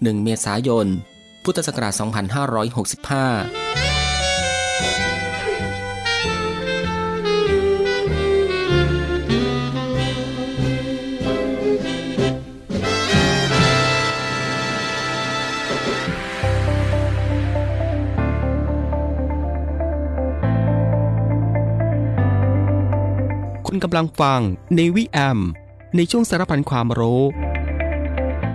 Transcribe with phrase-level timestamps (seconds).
[0.00, 0.86] 1 เมษายน
[1.44, 2.02] พุทธศักราช 2565
[23.66, 24.40] คุณกำลังฟัง
[24.76, 25.38] ในวิแอม
[25.96, 27.22] ในช่วงสารพันความรู้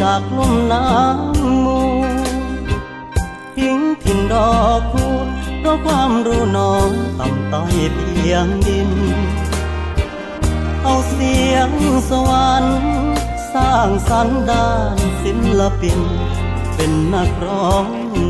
[0.00, 1.80] จากลุ่มน้ำมู
[3.56, 5.06] ทิ้งถิ่นดอกคู
[5.58, 8.90] เพราะความรู้น้องต่ำต้อยเพียงดิน
[10.82, 11.70] เอาเสียง
[12.10, 12.80] สวรรค์
[13.52, 16.00] สร้างสรรค์ด้านศิลปิน
[16.74, 17.86] เป็นนักร้อง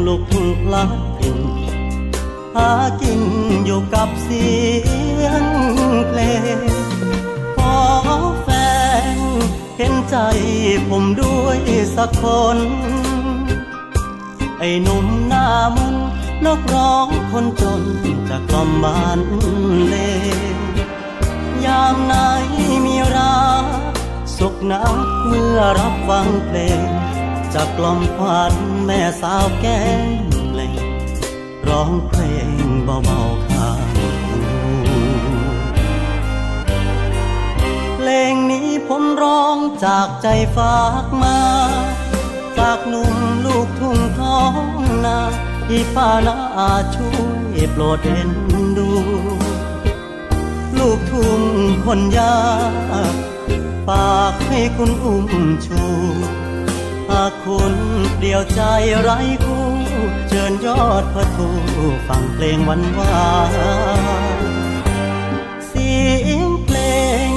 [0.06, 0.30] ลูกพ
[0.72, 1.38] ลัดถิ่น
[2.54, 2.70] หา
[3.00, 3.22] กิน
[3.64, 4.46] อยู่กับเสี
[5.22, 5.42] ยง
[6.08, 6.20] เพล
[6.56, 6.58] ง
[7.56, 7.76] ขอ
[8.42, 8.48] แฟ
[9.16, 9.18] น
[9.76, 10.16] เห็นใจ
[10.88, 11.35] ผมด้วย
[11.96, 12.24] สักค
[12.56, 12.58] น
[14.58, 15.46] ไอ้หนุ่มหน้า
[15.76, 15.94] มน
[16.44, 17.82] นักร้องคนจน
[18.28, 19.20] จากล่อมบ้าน
[19.86, 19.94] เล
[20.54, 20.56] ง
[21.64, 22.14] ยามไหน
[22.84, 23.64] มีรัก
[24.36, 26.80] สุขนักเมื่อรับฟังเพลง
[27.54, 28.54] จากล่อมควัน
[28.86, 30.08] แม่สาวแก้ม
[30.50, 30.74] เพลง
[31.68, 32.48] ร้องเพลง
[32.84, 34.98] เบาๆข้างหู
[37.96, 40.26] เพลงนี้ผมร้องจากใจ
[40.56, 41.38] ฝากมา
[42.58, 43.16] จากหนุ่ม
[43.46, 45.18] ลูกทุ่งท้องนา
[45.68, 47.16] ที่ป้านาอาช่ว
[47.56, 48.30] ยโปรดเห็น
[48.78, 48.90] ดู
[50.78, 51.40] ลูกทุ่ง
[51.86, 52.38] คนยา
[53.12, 53.14] ก
[53.88, 55.26] ฝากให้คุณอุ้ม
[55.66, 55.84] ชู
[57.10, 57.74] หากคุณ
[58.20, 58.60] เดียวใจ
[59.00, 59.66] ไร้คู่
[60.28, 61.48] เชิญยอดพระทู
[62.08, 63.30] ฟังเพลงวันวา
[64.40, 64.44] น
[65.66, 65.92] เสี
[66.28, 66.78] ยงเพล
[67.28, 67.30] ง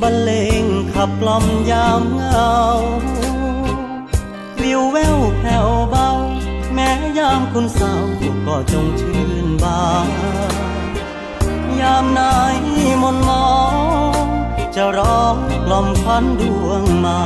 [0.00, 0.30] บรรเล
[0.62, 0.64] ง
[0.94, 2.52] ขับกล่อมยามเงา
[4.66, 6.08] วิวแววแผ่วเบา
[6.74, 7.94] แม้ยามคุณเศร้า
[8.46, 10.08] ก็จงชื่นบาน
[11.80, 12.20] ยามไหน
[13.02, 13.50] มนมอ
[14.22, 14.26] ง
[14.74, 17.20] จะร้องกล่อมควันดวงมา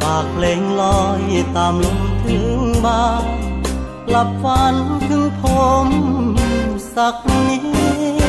[0.00, 1.22] ฝากเพลงลอย
[1.56, 2.46] ตามลมถึง
[2.84, 3.24] บ้าน
[4.10, 4.74] หลับฝัน
[5.08, 5.42] ถึงผ
[5.86, 5.88] ม
[6.94, 7.16] สัก
[7.48, 7.56] นิ
[8.18, 8.19] ด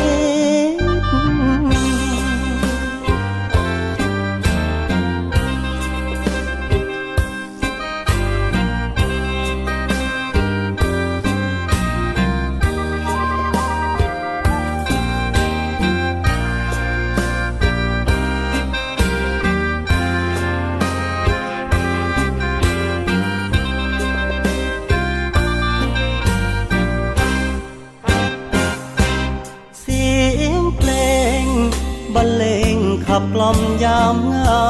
[33.13, 34.65] ขับกล่อมยามเหงา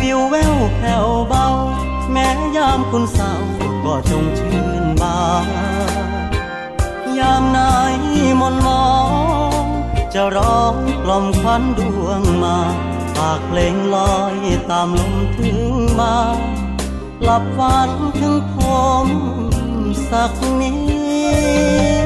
[0.00, 1.46] วิวแววแผ่วเบา
[2.12, 3.32] แม้ยามคุณเศร้า
[3.84, 5.48] ก็จงชื่นบาน
[7.18, 7.58] ยามไหน
[8.40, 8.86] มนมอ
[9.62, 9.64] ง
[10.14, 12.58] จะร้องกล่อมควันดวงมา
[13.14, 14.36] ฝากเพลงลอย
[14.70, 15.58] ตามลมถึง
[16.00, 16.16] มา
[17.22, 18.56] หลับฝันถึงผ
[19.06, 19.08] ม
[20.10, 20.72] สักนิ
[22.04, 22.05] ด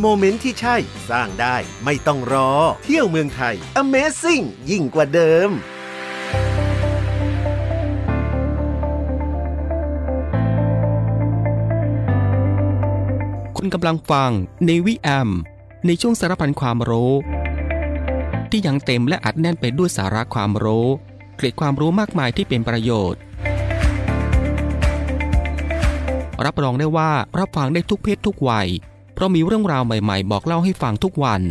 [0.00, 0.76] โมเมนต์ที่ใช่
[1.10, 2.50] สร้างได้ไม่ต้องรอ
[2.84, 5.50] เที่ยวเมืองไทย Amazing ยิ่งกว่าเดิม
[13.56, 14.30] คุณกำลังฟัง
[14.66, 15.30] ในวิแอม
[15.86, 17.12] ในช่วงสารพันความรู้
[18.50, 20.88] ที่ยังเต็มและอัดแน่นไปด้วยสาระความรู้
[21.36, 23.20] เกร็ดความรู้มากมายที่เป็นประโยชน์
[26.44, 28.68] รับรองได้ว่ารับฟังได้ทุกเพศทุกวัย
[29.14, 31.42] เพราะมีเรื่องราวใหม่ๆ บอกเล่าให้ฟังทุกวัน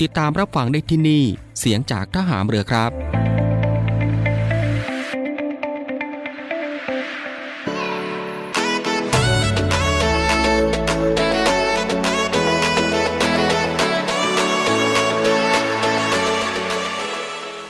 [0.00, 1.22] ติดตามรับฟังได้ที่นี่
[1.58, 2.92] เสียงจากทหามเรือครับ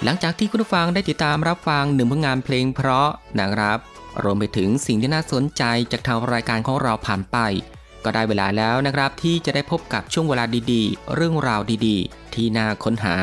[0.04, 7.38] หลังจากที่คุณผู้ฟังได้ติดตามรับฟังหนึ่งผลงานเพลงเพราะนะครับ รวมไปถึงสิ่งที่น่าสนใจจากทางรายการของเราผ่านไป
[8.04, 13.16] ก็ได้เวลาแล้วนะครับที่จะได้พบกับช่วงเวลาดีๆ เรื่องราวดีๆ ที่น่าค้นหา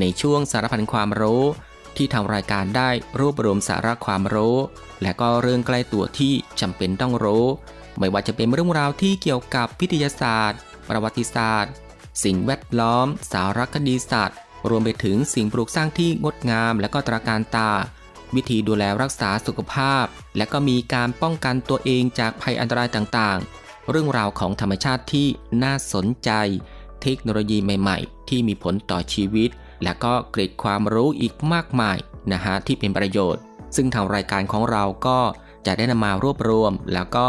[0.00, 1.42] ในช่วงสารพันความรู้
[1.96, 4.56] ที่ทางรายการได้รวบรวมสาระความรู้
[5.02, 7.46] และก็เรื่องใกล้ตัวที่จำเป็นต้องรู้
[7.98, 10.58] ไม่ว่าจะเป็นเรื่องราวที่เกี่ยวกับวิทยาศาสตร์
[10.88, 11.72] ประวัติศาสตร์
[12.24, 14.38] สิ่งแวดล้อม สารคดีสัตว์
[14.70, 17.70] รวมไปถึงสิ่งปลูกสร้างที่งดงามและก็ตราการตา
[18.36, 20.04] วิธีดูแลรักษาสุขภาพ
[20.36, 25.28] และก็มีการป้องกันตัวเองจากภัยอันตรายต่างๆ เรื่องราวของธรรมชาติที่
[25.62, 26.30] น่าสนใจ
[27.02, 29.50] เทคโนโลยีใหม่ๆ ที่มีผลต่อชีวิต
[29.82, 31.96] และก็เกร็ดความรู้อีกมากมาย
[32.32, 33.42] นะฮะที่เป็นประโยชน์
[33.76, 35.18] ซึ่งทางรายการของเราก็
[35.66, 37.28] จะได้นำมารวบรวม แล้วก็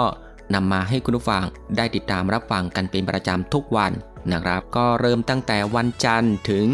[0.54, 1.44] นำมาให้คุณผู้ฟัง
[1.78, 3.92] ได้ติดตามรับฟังกันเป็นประจำทุกวัน
[4.32, 6.68] นะครับ ก็เริ่มตั้งแต่วันจันทร์ถึง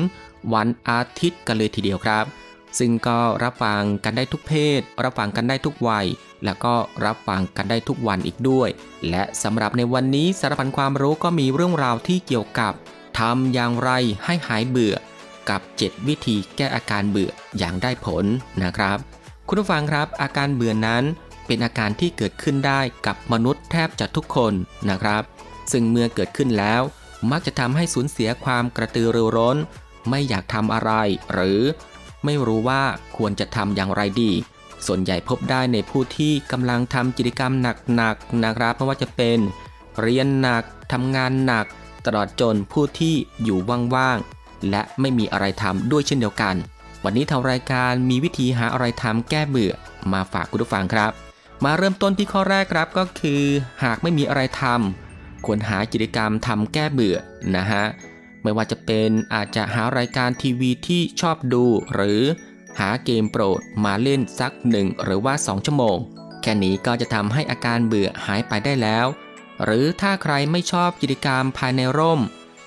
[0.54, 2.26] วันอาทิตย์กันเลยทีเดียวครับ
[2.80, 6.06] ซึ่งก็รับฟังกันได้ทุกเพศ รับฟังกันได้ทุกวัย
[6.46, 8.70] แล้วก็รับฟังกันได้ทุกวันอีกด้วย
[9.10, 12.74] และสำหรับในวันนี้สารพันความรู้ก็มีเรื่องราวที่เกี่ยวกับ
[13.20, 13.92] ทำอย่างไร
[14.26, 14.96] ให้หายเบื่อ
[15.50, 18.26] กับ 7 วิธีแก้อาการเบื่ออย่างได้ผล
[18.64, 18.98] นะครับ
[19.48, 21.04] คุณผู้ฟังครับ อาการเบื่อนั้น
[21.46, 24.54] เป็นอาการที่เกิดขึ้นได้กับมนุษย์แทบจะทุกคน
[24.90, 25.24] นะครับ
[25.72, 26.82] ซึ่งเมื่อเกิดขึ้นแล้ว
[27.32, 29.58] มักจะทำให้สูญเสียความกระตือรือร้น
[30.10, 30.92] ไม่อยากทำอะไร
[31.34, 31.60] หรือ
[32.26, 32.84] ไม่รู้ว่า
[33.18, 34.32] ควรจะทำอย่างไรดี
[34.86, 37.52] ส่วนใหญ่พบได้ในผู้ที่กำลังทำกิจกรรม
[37.96, 39.40] หนักๆนะครับไม่ว่าจะเป็น
[40.02, 41.66] เรียนหนักทำงานหนัก
[42.06, 43.60] ตลอดจนผู้ที่อยู่
[43.96, 46.56] ว่างๆและไม่มีอะไรทำด้วยเช่นเดียวกัน
[47.04, 49.74] วันนี้ทางรายการมีวิธีหาอะไรทำแก้เบื่อ
[50.14, 51.12] มาฝากคุณผู้ฟังครับ
[51.64, 53.42] มาเริ่มต้นที่ข้อแรกครับก็คือ
[53.84, 57.18] หากไม่มีอะไรทำควรหากิจกรรมทำแก้เบื่อ
[57.56, 57.84] นะฮะ
[58.44, 62.22] ไม่ว่าจะเป็นอาจจะหารายการทีวีที่ชอบดู หรือ
[62.80, 65.98] หาเกมโปรดมาเล่นสักหนึ่งหรือว่า 2 ชั่วโมง
[66.42, 69.06] แค่นี้ก็จะทำให้อาการเบื่อหายไปได้แล้ว
[69.64, 72.22] หรือถ้าใครไม่ชอบกิจกรรมภายในร่ม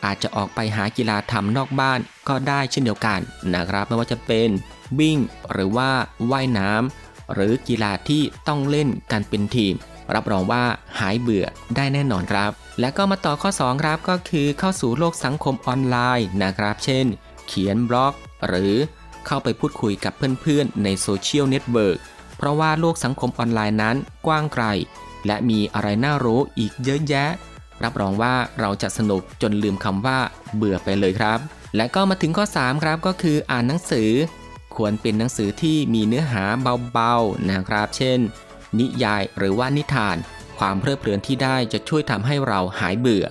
[0.05, 3.21] อาจจะออกไปหากีฬาทำนอกบ้านก็ได้เช่นเดียวกัน
[3.55, 4.49] นะครับไม่ว่าจะเป็น
[4.99, 5.19] วิ่ง
[5.52, 5.91] หรือว่า
[6.31, 9.75] ว่ายน้ำหรือกีฬาที่ต้องเล่นกันเป็นทีม
[10.14, 10.64] รับรองว่า
[10.99, 12.50] หายเบื่อได้แน่นอนครับ
[12.81, 17.07] และก็มาต่อข้อ 2 ครับก็คือเข้าสู่โลกสังคมออนไลน์นะครับ เช่น
[17.47, 18.14] เขียนบล็อก
[18.47, 18.75] หรือ
[19.26, 21.99] เข้าไปพูดคุยกับเพื่อนๆ ใน social network
[22.37, 24.64] เพราะว่าโลกสังคมออนไลน์นั้นกว้างไกล
[25.26, 27.31] และมีอะไรน่ารู้อีกเยอะแยะ
[27.85, 30.19] รับรองว่าเราจะสนุกจนลืมคำว่า
[30.57, 31.38] เบื่อไปเลยครับ
[31.76, 34.11] และก็มาถึงข้อ 3 ครับก็คืออ่านหนังสือ
[34.76, 36.45] ควรเป็นหนังสือที่มีเนื้อหา
[36.92, 38.19] เบาๆนะครับ เช่น
[38.79, 40.17] นิยายหรือว่านิทาน
[40.59, 43.26] ความเพลิดเพลินที่ได้จะช่วยทำให้เราหายเบื่อ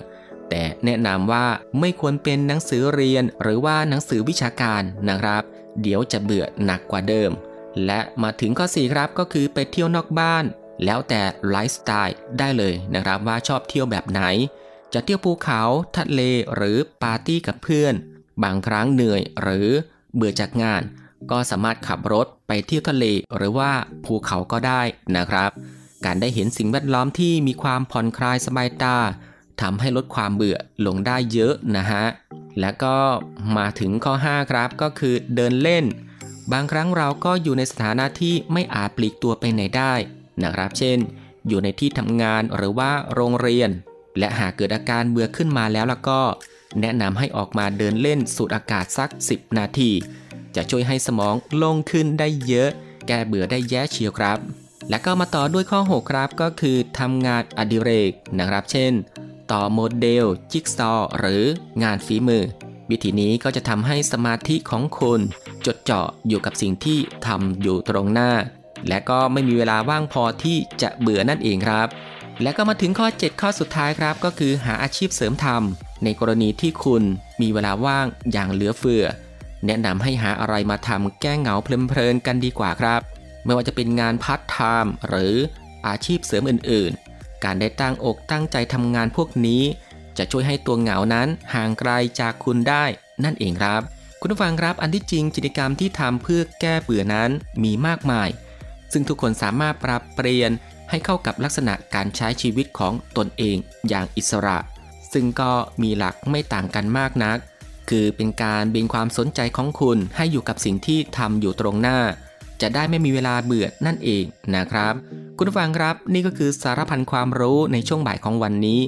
[0.50, 1.46] แต่แนะนำว่า
[1.80, 5.42] ไม่ควรเป็นหนังสือเรียนหรือว่าหนังสือวิชาการนะครับ
[5.82, 7.30] เดี๋ยวจะเบื่อหนักกว่าเดิม
[7.86, 10.44] และมาถึงข้อ4ครับก็คือไปเที่ยวนอกบ้าน
[10.84, 14.22] แล้วแต่ไลฟ์สไตล์ได้เลยนะครับว่าชอบเที่ยวแบบไหน
[14.94, 15.62] จะเที่ยวภูเขา
[15.96, 16.20] ทะเล
[16.54, 17.94] หรือปาร์ตี้กับเพื่อน
[18.42, 19.68] บางครั้งเหนื่อยหรือ
[20.14, 20.82] เบื่อจากงาน
[21.30, 23.04] ก็สามารถขับรถไปเที่ยวทะเล
[23.36, 23.70] หรือว่า
[24.04, 24.82] ภูเขาก็ได้
[25.16, 25.50] นะครับ
[26.04, 28.96] การได้เห็นสิ่งแวดล้อมที่มีความผ่อนคลายสบายตา
[29.60, 32.04] ทำให้ลดความเบื่อลงได้เยอะนะฮะ
[32.60, 32.96] แล้วก็
[33.56, 35.84] มาถึงข้อ 5 ครับก็คือเดินเล่น
[36.52, 39.94] บางครั้งเราก็อยู่ในสถานะที่ไม่อาจปลีกตัวไปไหนได้
[40.42, 40.98] นะครับ เช่น
[41.48, 43.70] อยู่ในที่ทำงานหรือว่าโรงเรียน
[44.18, 46.20] และหากเกิดอาการเบื่อขึ้นมาแล้วแล้วก็
[46.80, 49.90] แนะนำให้ออกมาเดินเล่นสูดอากาศสัก 10 นาที
[50.56, 52.70] จะช่วยให้สมองโล่งขึ้นได้เยอะ
[53.06, 54.38] แก้เบื่อได้แย่เชียวครับ
[54.90, 58.92] และก็มาต่อด้วยข้อ 6 ครับก็คือทำงานอดิเรกนะครับ เช่น
[59.52, 61.42] ต่อโมเดล จิ๊กซอว์หรือ
[61.82, 62.44] งานฝีมือ
[62.90, 65.20] วิธีนี้ก็จะทำให้สมาธิของคุณ
[65.66, 68.32] จดจ่ออยู่กับสิ่งที่ทำอยู่ตรงหน้า
[68.88, 71.88] และก็ไม่มีเวลาว่างพอที่จะเบื่อนั่นเองครับ
[72.42, 77.02] และก็มาถึงข้อ 7 ข้อสุดท้ายครับ ก็คือหาอาชีพเสริมทำในกรณีที่คุณ
[77.40, 79.04] มีเวลาว่างอย่างเหลือเฟือ
[79.66, 83.00] แนะนำให้หาอะไรมาทำแก้เหงาเพลินๆกันดีกว่าครับ
[83.44, 85.34] ไม่ว่าจะเป็นงานพาร์ทไทม์หรือ
[85.86, 89.62] อาชีพเสริมอื่นๆ การได้ตั้งอกตั้งใจทำงานพวกนี้
[90.18, 91.90] จะช่วยให้ตัวเหงานั้นห่างไกล
[92.20, 92.84] จากคุณได้
[93.24, 93.80] นั่นเองครับ
[94.20, 97.30] คุณผู้ฟังครับอันที่จริงกิจกรรมที่ทำเพื่อแก้เบื่อนั้น
[97.64, 98.28] มีมากมาย
[98.92, 100.50] ซึ่งทุกคนสามารถปรับเปลี่ยน
[100.90, 103.56] ให้เข้ากับลักษณะการใช้ชีวิตของตนเอง
[103.88, 104.58] อย่างอิสระ
[105.12, 105.52] ซึ่งก็
[105.82, 107.38] มีหลักไม่ต่างกันมากนัก
[107.96, 111.98] คือเป็นการเบนความสนใจของคุณให้อยู่กับสิ่งที่ทำอยู่ตรงหน้า
[112.60, 114.24] จะได้ไม่มีเวลาเบื่อนั่นเอง
[114.56, 114.94] นะครับ
[115.38, 118.80] คุณฟังครับนี่ก็คือสารพันความรู้ในช่วงบ่ายของวันนี้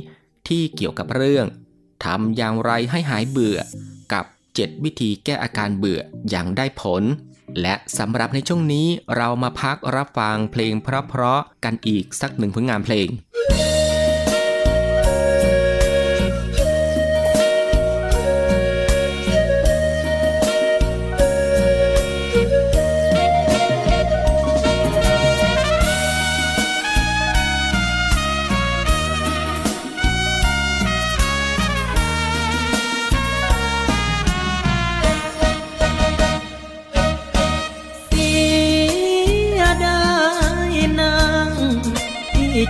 [0.49, 1.47] ที่เกี่ยวกับเรื่อง
[2.05, 3.59] ทำอย่างไรให้หายเบื่อ
[4.13, 7.03] กับ 7 วิธีแก้อาการเบื่ออย่างได้ผล
[7.61, 13.09] และสำหรับในช่วงนี้เรามาพักรับฟังเพลงเพราะๆกันอีกสักหนึ่งผลงานเพลง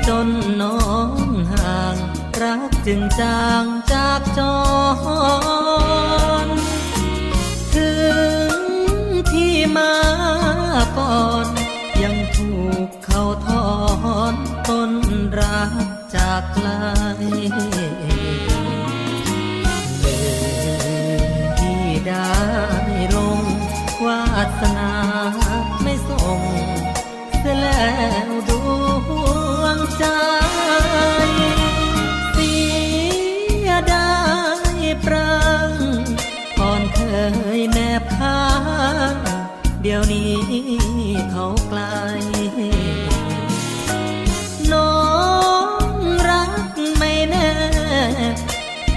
[0.08, 0.28] จน
[0.62, 1.10] น้อง
[1.52, 1.96] ห่าง
[2.40, 5.63] รักจึงจางจากจอ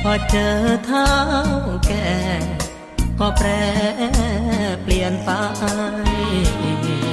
[0.10, 1.10] อเจอเท้า
[1.88, 2.12] แก่
[3.20, 3.48] ก็แปร
[4.84, 5.30] เปลี่ยนไป
[6.06, 6.18] ลื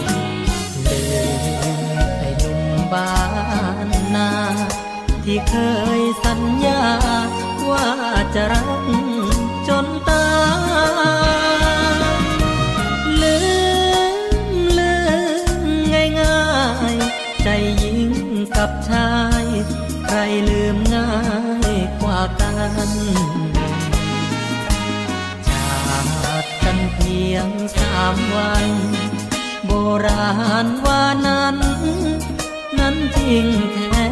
[0.07, 0.19] ม
[2.19, 3.15] ไอ้หนุ่มบ้า
[3.87, 4.31] นนา
[5.25, 5.55] ที่เค
[5.99, 6.83] ยสัญญา
[7.71, 7.87] ว่า
[8.35, 8.87] จะรัก
[9.69, 10.27] จนตา
[11.43, 11.44] ย
[22.65, 22.71] จา
[26.43, 28.69] กกันเพียงสามวัน
[29.67, 29.73] โบ
[30.07, 30.33] รา
[30.65, 31.57] ณว่านั้น
[32.79, 34.07] นั้นจริงแค่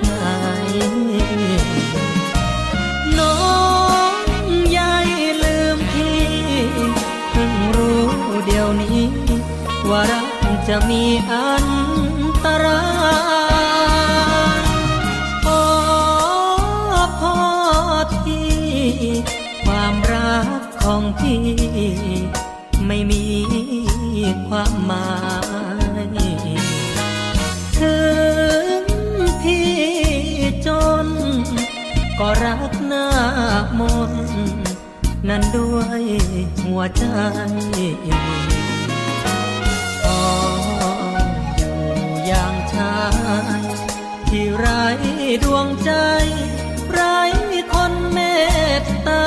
[0.00, 0.10] ไหน
[3.18, 3.38] น้อ
[4.12, 4.14] ง
[4.76, 5.08] ยาย
[5.42, 6.20] ลืมพี่
[7.30, 8.08] เพิ่งรู้
[8.46, 9.04] เดี๋ยวนี้
[9.88, 10.28] ว่ารัก
[10.68, 11.66] จะมีอัน
[12.44, 12.82] ตรา
[13.16, 13.17] ย
[20.90, 21.42] ของพี่
[22.86, 23.24] ไม่มี
[24.46, 25.08] ความหมา
[26.04, 26.16] ย
[27.78, 27.96] ถึ
[28.70, 28.74] ง
[29.42, 29.70] พี่
[30.66, 30.68] จ
[31.06, 31.08] น
[32.18, 33.08] ก็รักหน้า
[33.78, 34.12] มน
[35.28, 36.02] นั้นด้วย
[36.64, 37.04] หัวใจ
[40.02, 40.22] ขอ
[41.56, 41.78] อยู่
[42.26, 42.98] อย่างชา
[43.60, 43.62] ย
[44.28, 44.84] ที่ไร้
[45.44, 45.92] ดวงใจ
[46.90, 47.18] ไร้
[47.72, 48.18] คนเม
[48.82, 49.24] ตตา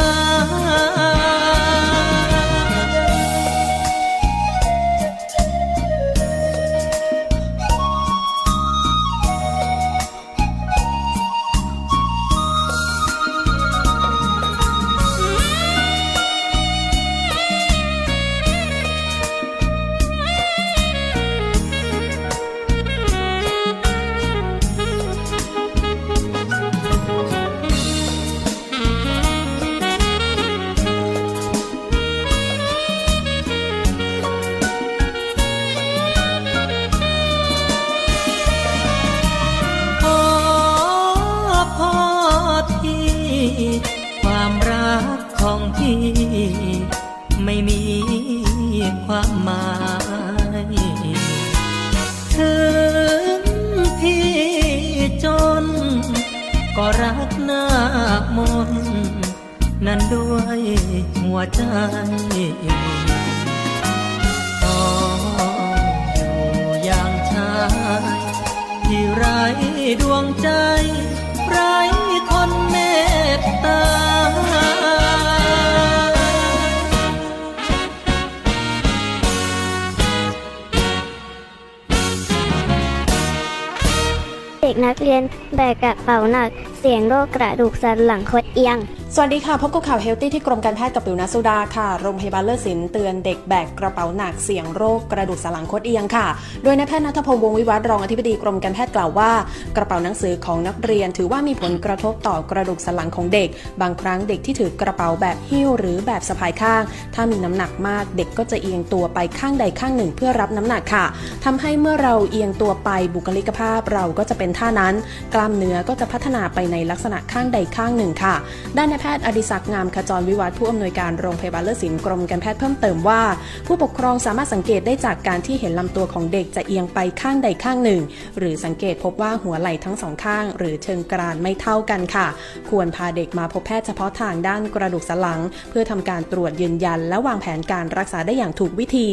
[85.12, 88.78] นักเรียนแบกกระเป๋าหนัก เสี่ยงโรคกระดูกสันหลังคดเอียง
[89.15, 96.28] สวัสดีค่ะ พบกับข่าว healthy ที่กรมการแพทย์กับปิวนัสุดาค่ะ โรงพยาบาลเลิศศิลป์เตือนเด็กแบกกระเป๋าหนักเสี่ยงโรคกระดูกสันหลังคดเอียงค่ะ
[96.63, 99.32] โดยนายแพทย์ณัฐพงศ์วงศ์วิวัฒน์รองอธิบดีกรมการแพทย์กล่าวว่า
[99.76, 103.50] กระเป๋าหนังสือของนักเรียน ถือว่ามีผลกระทบต่อกระดูกสันหลังของเด็ก
[103.82, 106.84] บางครั้งเด็กที่ถือกระเป๋าแบบหิ้วหรือแบบสะพายข้าง
[107.15, 111.06] ถ้ามีน้ำหนักมากเด็กก็จะเอียงตัวไปข้างใดข้างหนึ่ง เพื่อรับน้ำหนักค่ะ
[111.45, 114.93] ทำให้เมื่อเราเอียงตัวไปบุคลิกภาพเราก็จะเป็นท่านั้น
[115.34, 118.36] กล้ามเนื้อก็จะพัฒนาไปในลักษณะข้างใดข้างหนึ่งค่ะ
[118.78, 123.22] ด้านนแพทย์อดิศักดิ์งามขจรวิวัฒน์ผู้อำนวยการโรงพยาบาลเลิศศิลป์กรมการแพทย์เพิ่มเติมว่า
[123.68, 128.02] ผู้ปกครองสามารถสังเกตได้จากการที่เห็นลำตัวของเด็กจะเอียงไปข้างใดข้างหนึ่ง
[128.38, 132.28] หรือสังเกตพบว่าหัวไหล่ทั้งสองข้าง หรือเชิงกรานไม่เท่ากันค่ะ
[132.70, 139.10] ควรพาเด็กมาพบแพทย์เฉพาะทางด้านกระดูกสันหลัง เพื่อทำการตรวจยืนยัน และวางแผนการรักษาได้อย่างถูกวิธี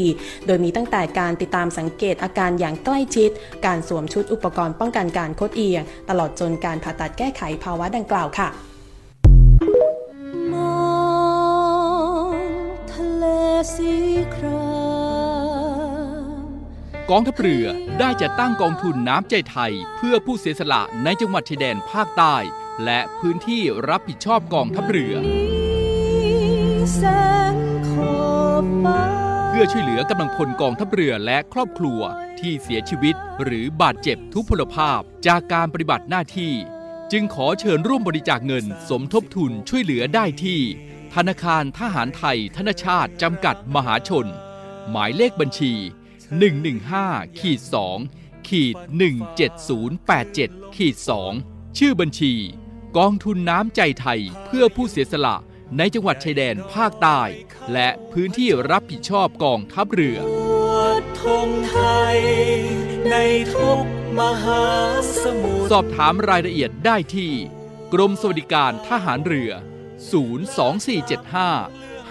[0.46, 3.30] โดยมีตั้งแต่การติดตามสังเกตอาการอย่างใกล้ชิด
[3.66, 8.50] การสวมชุดอุปกรณ์ป้องกันการคดเอียง ตลอดจนการผ่าตัดแก้ไขภาวะดังกล่าวค่ะ
[13.74, 13.92] สี
[14.34, 14.68] ครา
[16.42, 16.48] ม
[17.10, 17.66] กองทัพเรือ
[17.98, 22.36] ได้จัดตั้งกองทุนน้ำใจไทย เพื่อผู้เสียสละในจังหวัดชายแดนภาคใต้
[22.84, 25.14] และพื้นที่รับผิดชอบกองทัพเรือ
[29.48, 32.00] เพื่อช่วยเหลือกำลังพลกองทัพเรือและครอบครัว
[32.40, 36.52] ที่เสียชีวิต หรือบาดเจ็บทุพพลภาพจากการปฏิบัติหน้าที่
[37.12, 40.60] จึงขอเชิญร่วมบริจาคเงินสมทบทุนช่วยเหลือได้ที่
[41.14, 44.26] ธนาคารทหารไทยธนชาติ จำกัดมหาชน
[44.90, 45.72] หมายเลขบัญชี
[46.56, 47.60] 115ขีด
[48.04, 48.76] 2ขีด
[49.96, 50.96] 17087ขีด
[51.36, 52.32] 2ชื่อบัญชี
[52.98, 55.36] กองทุนน้ำใจไทยเพื่อผู้เสียสละ
[55.78, 57.20] ในจังหวัดชายแดนภาคใต้
[57.72, 60.18] และพื้นที่รับผิดชอบกองทัพเรือ
[61.20, 61.78] ธงไท
[62.14, 62.18] ย
[63.10, 63.16] ใน
[63.54, 63.84] ทุก
[64.18, 64.64] มหา
[65.22, 67.32] สมุทรสอบถามรายละเอียดได้ที่
[67.92, 69.50] กรมสวัสดิการทหารเรือ
[69.98, 70.00] 02475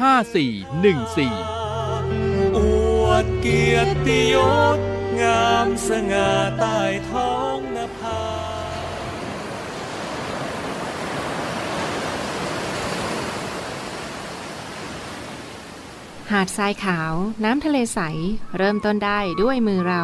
[0.01, 2.59] 5414 อ
[3.03, 4.35] วดเกียรติย
[4.77, 4.79] ศ
[5.21, 8.19] งามสง่าใต้ท้องนภา
[16.31, 17.99] หาดทรายขาว น้ำทะเลใส
[18.57, 20.03] เริ่มต้นได้ด้วยมือเรา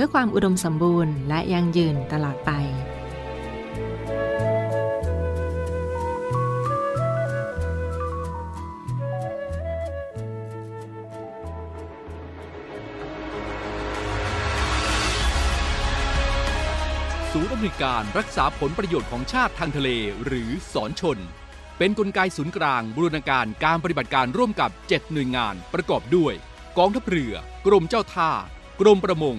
[0.00, 2.50] พื่อความอุดมสมบูรณ์และยั่งยืนตลอดไป
[17.32, 19.88] ศูนย์อำนวยการรักษาผลประโยชน์ของชาติทางทะเล
[20.24, 21.18] หรือสอนชน
[21.78, 26.34] เป็นนกลไกศูนย์กลางบูรณาการการปฏิบัติการร่วมกับ 7 หน่วยงานประกอบด้วย
[26.78, 27.34] กองทัพเรือ
[27.66, 28.30] กรมเจ้าท่า
[28.80, 29.38] กรมประมง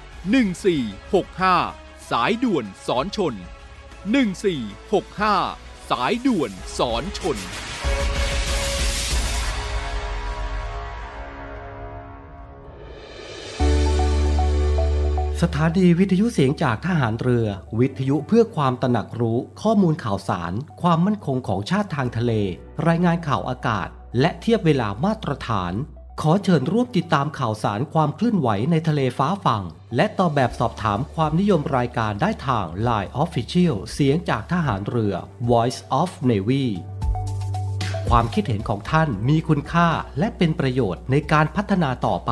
[0.21, 3.33] 1465 สายด่วนสอนชน
[4.97, 7.37] 1465 สายด่วนสอนชน
[15.41, 17.47] สถานีวิทยุเสียงจากทหารเรือ
[17.79, 22.31] วิทยุเพื่อความตระหนักรู้ข้อมูลข่าวสาร ความมั่นคงของชาติทางทะเล
[22.87, 23.87] รายงานข่าวอากาศ
[24.19, 25.73] และเทียบเวลามาตรฐาน
[26.25, 29.63] ขอเชิญร่วมติดตามข่าวสารความเคลื่อนไหวในทะเลฟ้าฝั่ง
[29.95, 35.13] และตอบแบบสอบถามความนิยมรายการได้ทาง Line Official เสียงจากทหารเรือ
[35.49, 36.65] Voice of Navy
[38.09, 42.31] ความคิดเห็นของท่านมีคุณค่าและเป็นประโยชน์ในการพัฒนาต่อไป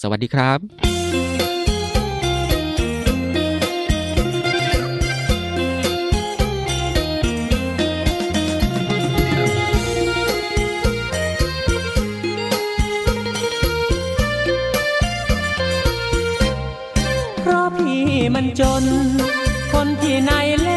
[0.00, 0.58] สวัสดีครับ
[17.40, 18.84] เพราะพี่มันจน
[19.72, 20.70] คนที่ไหนแล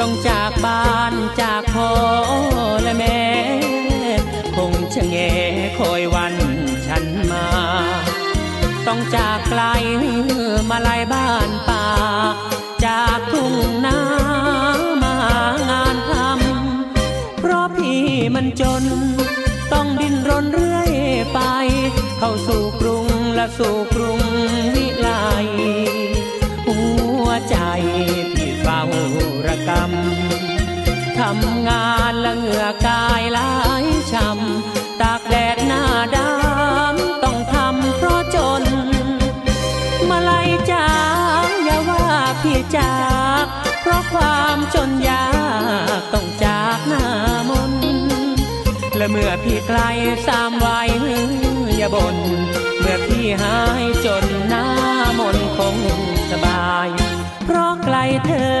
[0.00, 1.90] ต้องจากบ้านจากพ่อ
[2.82, 3.20] และแม่
[4.56, 9.80] คงชะแงาไล
[10.70, 11.86] มาลายบ้านป่า
[12.84, 13.54] จากทุ่ง
[13.86, 13.98] นา
[15.02, 15.16] มา
[15.68, 18.02] งานทำเพราะพี่
[18.34, 18.84] มันจน
[19.72, 20.90] ต้องดิ้นรนเรื่อย
[21.32, 21.40] ไป
[22.18, 24.20] เข้าสู่กรุงและสู่กรุง
[24.74, 25.08] วิไล
[26.66, 26.78] หั
[27.24, 27.56] วใจ
[28.34, 28.82] พี่เฝ้า
[29.46, 33.52] ระกำทำงานและเหงื่อกายหลา
[33.82, 35.82] ยช้ำตากแดดหน้า
[36.16, 36.45] ดำ
[42.76, 42.98] จา
[43.42, 43.46] ก
[43.80, 45.26] เพราะความจนยา
[45.98, 47.04] กต้องจากหน้า
[47.50, 47.72] มน
[48.96, 49.80] และเมื่อพี่ไกล
[50.26, 50.90] สามวัย
[51.76, 52.16] อย่าบน่น
[52.80, 54.66] เมื่อพี่หายจนหน้า
[55.18, 55.76] มนคง
[56.30, 56.88] สบาย
[57.44, 58.56] เพราะไกลเธอ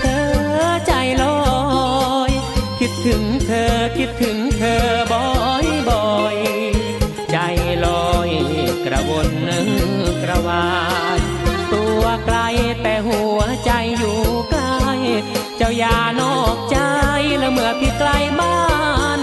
[0.00, 1.40] เธอใจลอ
[2.30, 2.32] ย
[2.78, 5.26] คิดถึงเธอคิดถึงเธอบ่อ
[5.64, 6.06] ยบ่อ
[6.36, 6.38] ย
[7.32, 7.38] ใจ
[7.84, 8.30] ลอย
[8.84, 9.68] กระวนนึก
[10.22, 10.66] กระวา
[11.18, 11.31] ย
[11.72, 12.38] ตัวไกล
[12.82, 14.18] แต่หัวใจอยู่
[14.50, 14.78] ใกล้
[15.56, 16.76] เจ้าอย่านอกใจ
[17.38, 18.56] แล้วเมื่อพี่ไกลบ้า
[19.18, 19.20] น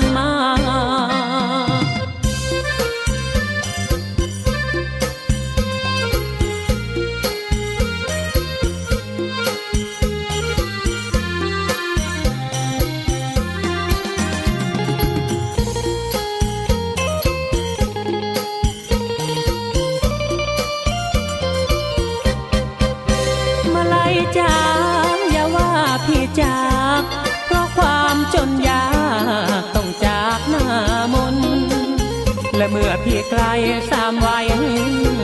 [33.30, 33.44] ไกล
[33.92, 34.48] สามวัย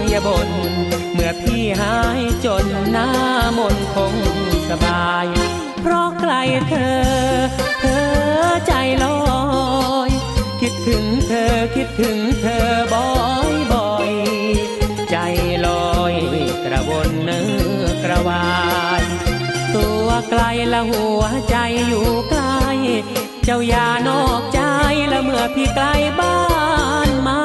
[0.10, 0.50] อย่าบน่น
[1.14, 3.10] เมื่อพี่หายจนหน้า
[3.58, 4.16] มนคง
[4.70, 5.28] สบาย
[5.82, 6.34] เพราะไกล
[6.70, 6.98] เธอ
[7.80, 9.18] เธอใจลอ
[10.08, 10.10] ย
[10.62, 13.08] คิดถึงเธอคิดถึงเธอบ่อ
[13.52, 14.12] ยบ่อย
[15.12, 15.18] ใจ
[15.66, 16.16] ลอย
[16.64, 17.46] กระวนเนื้
[17.82, 18.48] อกระวา
[19.02, 19.04] ย
[19.76, 22.44] ตัวไกลและหัวใจอยู่ใกล
[23.46, 24.62] เจ้าอย่านอกใจ
[25.10, 25.86] และเมื่อพี่ไกล
[26.20, 26.38] บ้า
[27.08, 27.42] นมา